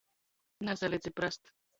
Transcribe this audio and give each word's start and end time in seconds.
Nasalic 0.69 1.05
i 1.09 1.13
prast. 1.21 1.53